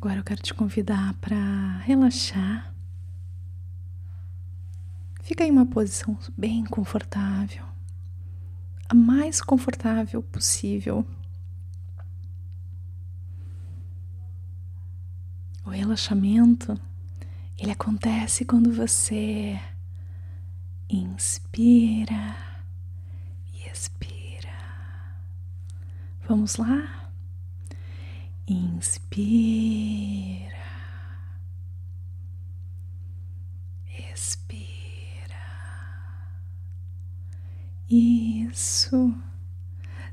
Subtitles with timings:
[0.00, 2.72] Agora eu quero te convidar para relaxar.
[5.20, 7.64] Fica em uma posição bem confortável,
[8.88, 11.04] a mais confortável possível.
[15.64, 16.80] O relaxamento,
[17.58, 19.60] ele acontece quando você
[20.88, 22.36] inspira
[23.52, 24.54] e expira.
[26.28, 27.07] Vamos lá?
[28.50, 30.48] Inspira.
[34.14, 35.36] Expira.
[37.90, 39.14] Isso.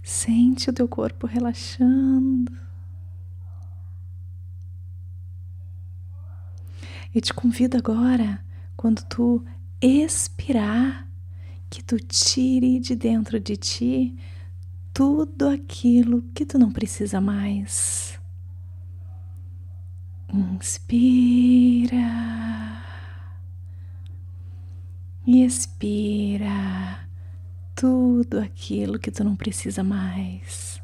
[0.04, 2.52] Sente o teu corpo relaxando.
[7.14, 8.44] Eu te convido agora,
[8.76, 9.46] quando tu
[9.80, 11.08] expirar,
[11.70, 14.18] que tu tire de dentro de ti
[14.94, 18.15] tudo aquilo que tu não precisa mais.
[20.34, 21.98] Inspira
[25.26, 27.08] e expira
[27.76, 30.82] tudo aquilo que tu não precisa mais.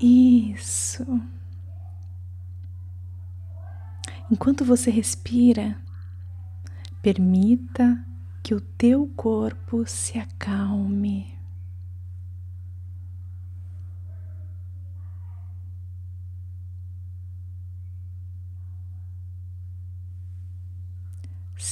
[0.00, 1.06] Isso.
[4.30, 5.76] Enquanto você respira,
[7.00, 8.04] permita
[8.42, 11.35] que o teu corpo se acalme.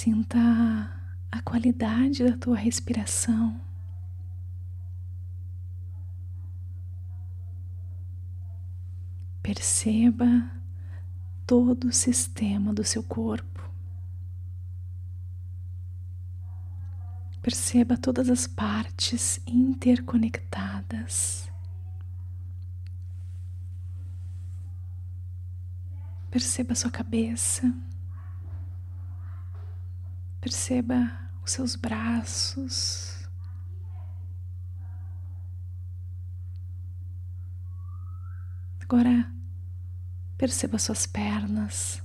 [0.05, 0.39] Sinta
[1.33, 3.59] a qualidade da tua respiração.
[9.43, 10.51] Perceba
[11.47, 13.67] todo o sistema do seu corpo.
[17.41, 21.51] Perceba todas as partes interconectadas.
[26.31, 27.75] Perceba sua cabeça.
[30.45, 31.11] Perceba
[31.43, 33.27] os seus braços.
[38.79, 39.33] Agora
[40.37, 42.03] perceba suas pernas.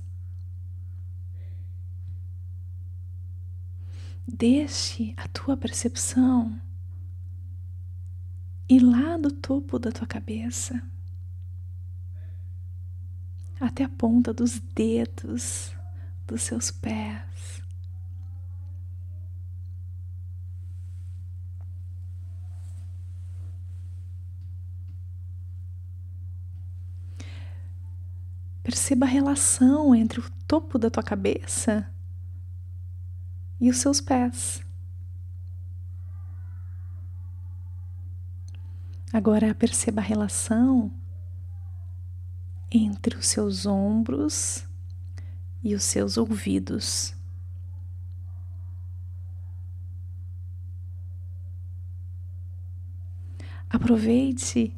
[4.26, 6.58] Deixe a tua percepção
[8.66, 10.82] ir lá do topo da tua cabeça
[13.60, 15.74] até a ponta dos dedos
[16.26, 17.59] dos seus pés.
[28.70, 31.92] Perceba a relação entre o topo da tua cabeça
[33.60, 34.64] e os seus pés.
[39.12, 40.88] Agora perceba a relação
[42.70, 44.64] entre os seus ombros
[45.64, 47.12] e os seus ouvidos.
[53.68, 54.72] Aproveite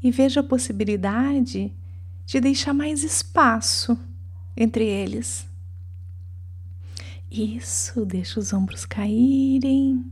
[0.00, 1.76] e veja a possibilidade
[2.26, 3.98] de deixar mais espaço
[4.56, 5.46] entre eles.
[7.30, 10.04] Isso, deixa os ombros caírem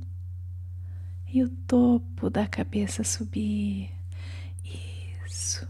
[1.32, 3.90] e o topo da cabeça subir.
[5.26, 5.68] Isso.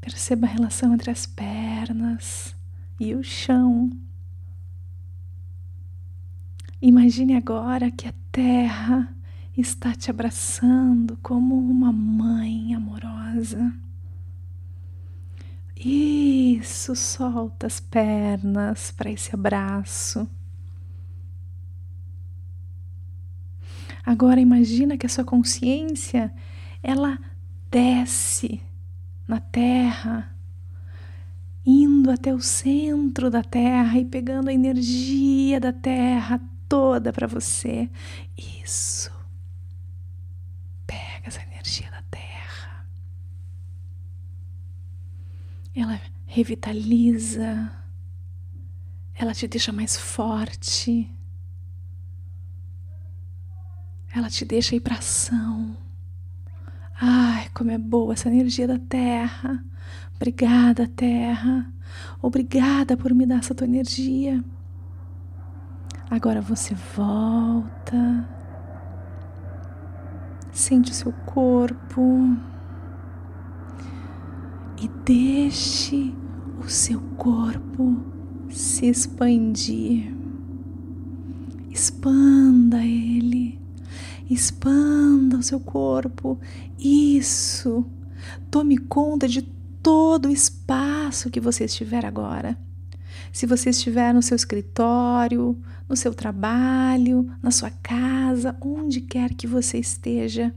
[0.00, 2.54] Perceba a relação entre as pernas
[3.00, 3.90] e o chão.
[6.80, 9.14] Imagine agora que a terra
[9.56, 13.72] está te abraçando como uma mãe amorosa.
[15.84, 20.28] Isso, solta as pernas para esse abraço.
[24.04, 26.32] Agora imagina que a sua consciência
[26.82, 27.18] ela
[27.70, 28.60] desce
[29.26, 30.32] na terra,
[31.66, 37.90] indo até o centro da terra e pegando a energia da terra toda para você.
[38.36, 39.21] Isso.
[45.80, 47.72] Ela revitaliza,
[49.14, 51.10] ela te deixa mais forte,
[54.14, 55.76] ela te deixa ir para ação.
[57.00, 59.64] Ai, como é boa essa energia da terra.
[60.14, 61.72] Obrigada, terra.
[62.20, 64.44] Obrigada por me dar essa tua energia.
[66.10, 68.28] Agora você volta.
[70.52, 72.51] Sente o seu corpo
[74.82, 76.12] e deixe
[76.58, 78.02] o seu corpo
[78.50, 80.12] se expandir.
[81.70, 83.60] Expanda ele,
[84.28, 86.40] expanda o seu corpo.
[86.76, 87.86] Isso.
[88.50, 89.42] Tome conta de
[89.80, 92.58] todo o espaço que você estiver agora.
[93.32, 95.56] Se você estiver no seu escritório,
[95.88, 100.52] no seu trabalho, na sua casa, onde quer que você esteja,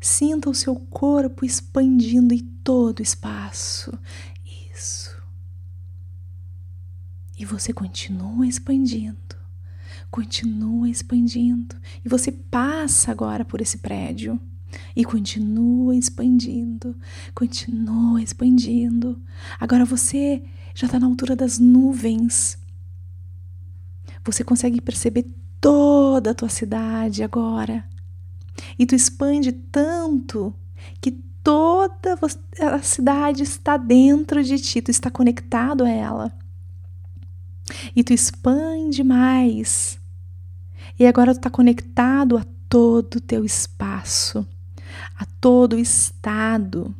[0.00, 3.96] sinta o seu corpo expandindo em todo o espaço.
[4.74, 5.16] Isso.
[7.38, 9.36] E você continua expandindo,
[10.10, 11.76] continua expandindo.
[12.04, 14.40] E você passa agora por esse prédio
[14.94, 16.96] e continua expandindo,
[17.34, 19.20] continua expandindo.
[19.58, 20.42] Agora você
[20.74, 22.58] já está na altura das nuvens.
[24.24, 25.26] Você consegue perceber
[25.60, 27.84] toda a tua cidade agora.
[28.78, 30.54] E tu expande tanto
[31.00, 31.10] que
[31.42, 32.18] toda
[32.60, 36.32] a cidade está dentro de ti, tu está conectado a ela.
[37.94, 39.98] E tu expande mais.
[40.98, 44.46] E agora tu está conectado a todo o teu espaço
[45.18, 46.94] a todo o estado.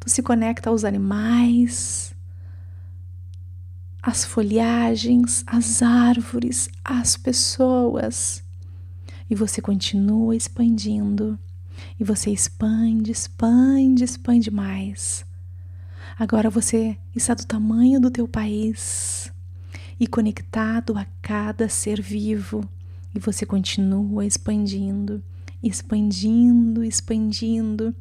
[0.00, 2.14] Tu se conecta aos animais,
[4.02, 8.43] às folhagens, às árvores, às pessoas.
[9.28, 11.38] E você continua expandindo.
[11.98, 15.24] E você expande, expande, expande mais.
[16.18, 19.32] Agora você está do tamanho do teu país
[19.98, 22.68] e conectado a cada ser vivo.
[23.14, 25.22] E você continua expandindo
[25.68, 27.94] expandindo, expandindo.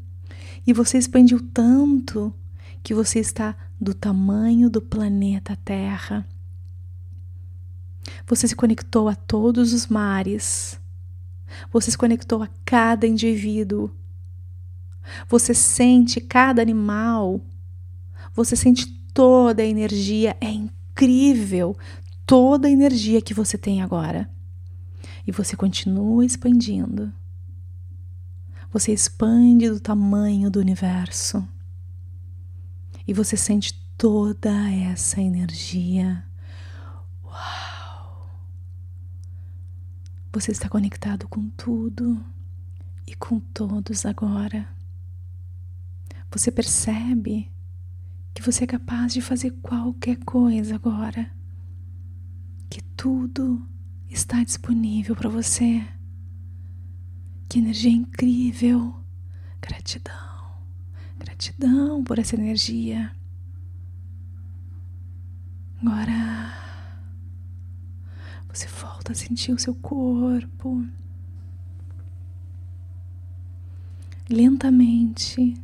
[0.67, 2.33] E você expandiu tanto
[2.81, 6.27] que você está do tamanho do planeta Terra.
[8.27, 10.79] Você se conectou a todos os mares.
[11.71, 13.91] Você se conectou a cada indivíduo.
[15.27, 17.41] Você sente cada animal.
[18.33, 20.35] Você sente toda a energia.
[20.39, 21.77] É incrível
[22.25, 24.29] toda a energia que você tem agora.
[25.25, 27.13] E você continua expandindo
[28.73, 31.47] você expande do tamanho do universo
[33.07, 36.25] e você sente toda essa energia.
[40.33, 42.19] Você está conectado com tudo
[43.05, 44.67] e com todos agora.
[46.31, 47.51] Você percebe
[48.33, 51.31] que você é capaz de fazer qualquer coisa agora,
[52.67, 53.63] que tudo
[54.09, 55.87] está disponível para você.
[57.47, 58.95] Que energia incrível!
[59.61, 60.57] Gratidão,
[61.19, 63.15] gratidão por essa energia.
[65.79, 66.42] Agora
[69.03, 70.85] volta a sentir o seu corpo.
[74.29, 75.55] Lentamente.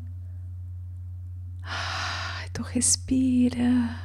[2.46, 3.98] então respira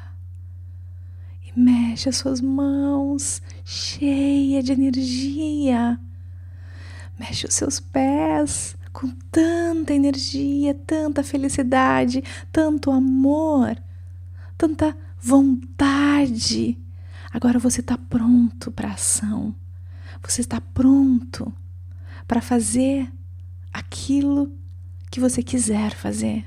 [1.43, 5.99] e mexe as suas mãos cheia de energia
[7.19, 12.23] Mexe os seus pés com tanta energia, tanta felicidade,
[12.53, 13.77] tanto amor,
[14.57, 16.79] tanta vontade.
[17.35, 19.53] Agora você está pronto para ação.
[20.23, 21.53] Você está pronto
[22.29, 23.13] para fazer
[23.73, 24.57] aquilo
[25.11, 26.47] que você quiser fazer.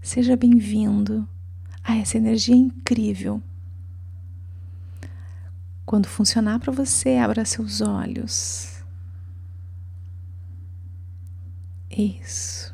[0.00, 1.28] Seja bem-vindo
[1.82, 3.42] a essa energia incrível.
[5.84, 8.84] Quando funcionar para você, abra seus olhos.
[11.90, 12.72] Isso.